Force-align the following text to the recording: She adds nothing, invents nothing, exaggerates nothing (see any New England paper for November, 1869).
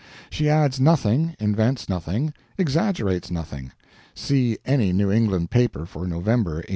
She 0.31 0.49
adds 0.49 0.79
nothing, 0.79 1.35
invents 1.37 1.87
nothing, 1.87 2.33
exaggerates 2.57 3.29
nothing 3.29 3.71
(see 4.15 4.57
any 4.65 4.91
New 4.93 5.11
England 5.11 5.51
paper 5.51 5.85
for 5.85 6.07
November, 6.07 6.55
1869). 6.55 6.65